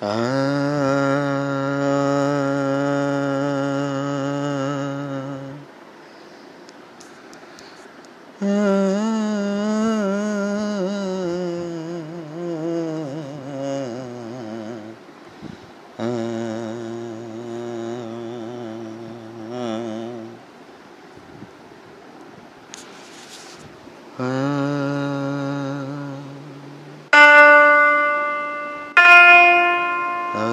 啊。 0.00 0.79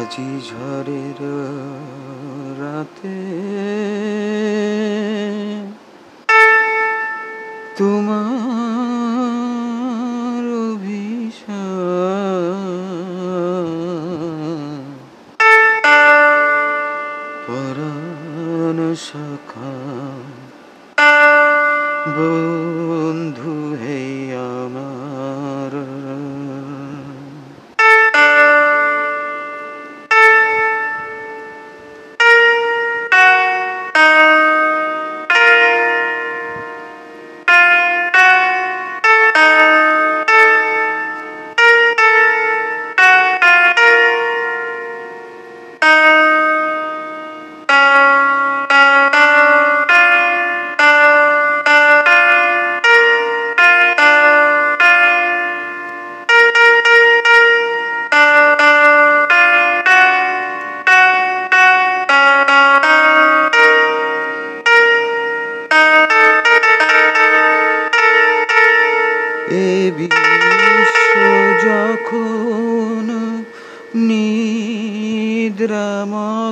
আজি 0.10 0.30
ঝড়ের 0.48 1.20
রাতে। 2.62 3.18
তোমার 7.78 8.38
পরাণ 17.48 18.78
সখা। 19.08 19.74
বন্ধু 22.18 23.56
হে 23.82 24.00
আমার 24.50 24.97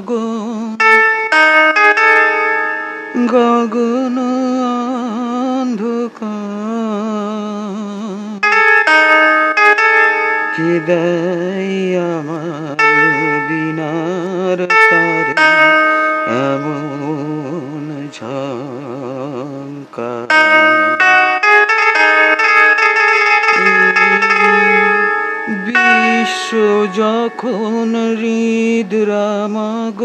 নিদ্রামগ 0.08 0.80
গগন 3.34 4.17
অন্ধকার। 5.56 6.16
কে 10.56 10.73
দেয় 10.88 11.73
আমার 12.14 12.78
বিনার 13.48 14.59
তারে 14.89 15.36
এমন 16.48 17.88
ঝঙ্কার 18.17 18.64
বিশ্ব 26.48 26.58
যখন 26.98 27.92
হৃদরামাগ 28.17 30.02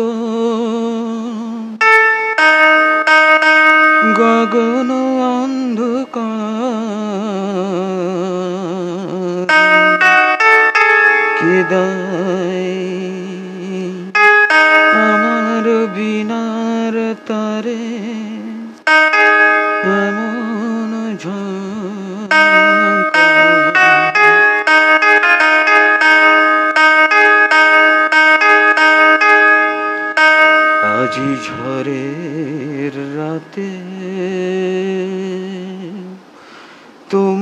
গগন 4.18 4.90
অন্ধকার 5.32 6.30
কেদায় 11.38 12.74
আমার 15.04 15.64
বিনার 15.94 16.94
তারে 17.26 18.29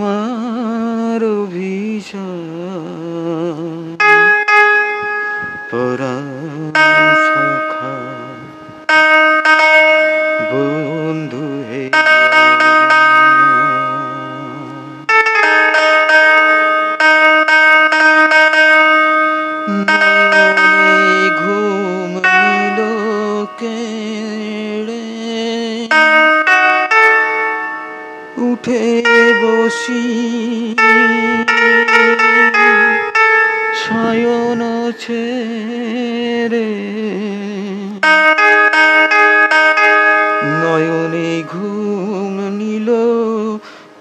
তোমার 0.08 1.22
অভিশাপ। 1.38 2.88
উঠে 28.68 29.32
বসি। 29.42 30.04
শয়ন 33.82 34.60
ছেড়ে 35.00 36.68
নয়নে 40.60 41.30
ঘুম 41.52 42.34
নিল 42.58 42.88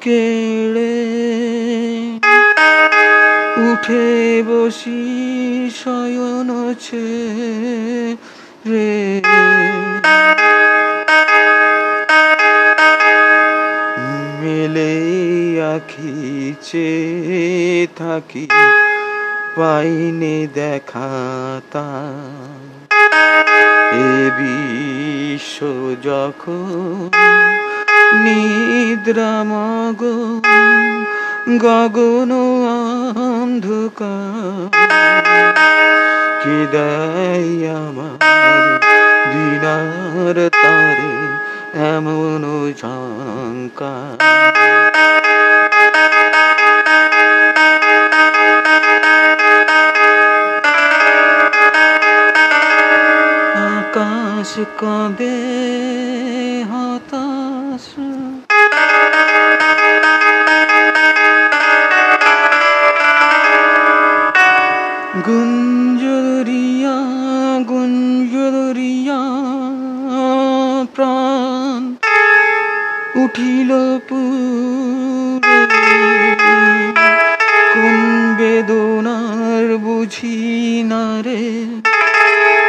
কেড়ে। 0.01 0.97
উঠে 3.67 4.43
বসি 4.47 5.01
শয়ন 5.83 6.49
ছেড়ে। 6.79 8.17
আখি 15.77 16.13
চেয়ে 16.61 17.87
থাকি, 17.99 18.45
পাইনে 19.57 20.37
দেখাতা 20.55 21.87
এ 24.05 24.11
বিশ্ব 24.37 25.57
যখন 26.03 27.09
নিদ্রামগ 28.25 30.01
গগন 31.65 32.31
অন্ধকার, 33.31 34.69
কে 36.41 36.57
আমার 37.77 38.17
দিনার 39.31 40.37
তারে? 40.63 41.15
애무누전가 41.77 43.37
아까시까베 54.57 55.21
하다스 56.63 58.01
군주 65.23 66.06
উঠিল 73.27 73.71
পুরে। 74.07 75.59
কোন 77.73 78.01
বেদনার 78.39 79.67
বুঝি 79.77 80.37
কিনারে 80.77 81.43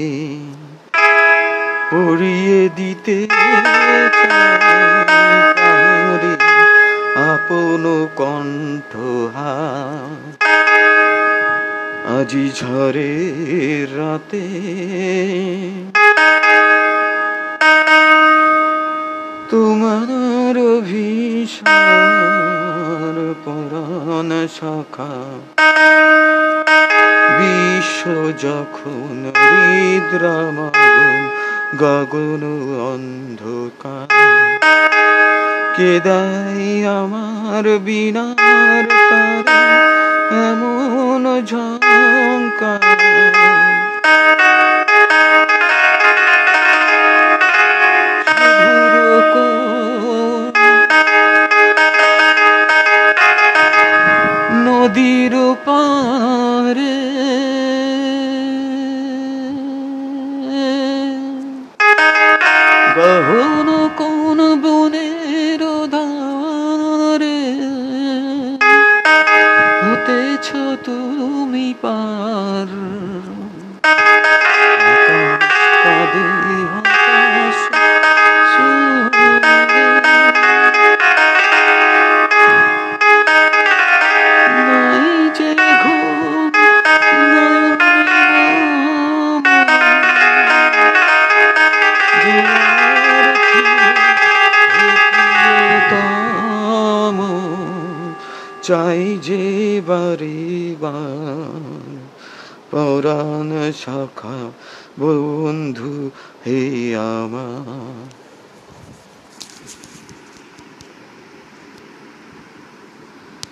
পড়িয়ে 1.91 2.61
দিতে 2.75 3.17
আপন 7.31 7.83
কণ্ঠ 8.15 8.91
আজি 12.11 12.45
ঝরে 12.55 13.13
রাতে 13.95 14.45
তোমার 19.51 20.55
ভীষণ 20.85 21.71
পরাণ 23.43 24.29
শাখা 24.57 25.13
বিশ্ব 27.37 28.01
যখন 28.43 29.15
হৃদ্রামাগন 29.43 31.21
গগন 31.77 32.43
অন্ধকার। 32.91 34.07
কেদাই 35.77 36.85
আমার 36.99 37.65
বিনার 37.79 38.85
এমন 40.47 41.23
ঝঙ্কার 41.51 42.81
बहु 62.95 63.60
পৌরাণ 100.51 101.99
পরাণ 102.71 103.49
শাখা 103.73 104.37
বন্ধু 104.99 105.93
হে 106.45 106.59
আমার। 106.95 108.30